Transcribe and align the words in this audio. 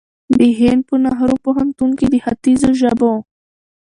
د 0.37 0.39
هند 0.59 0.81
په 0.89 0.95
نهرو 1.03 1.35
پوهنتون 1.45 1.89
کې 1.99 2.05
د 2.09 2.15
خیتځو 2.23 2.69
ژبو 2.81 3.11